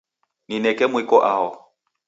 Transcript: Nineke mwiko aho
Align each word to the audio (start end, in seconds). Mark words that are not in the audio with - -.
Nineke 0.47 0.85
mwiko 0.91 1.17
aho 1.31 1.49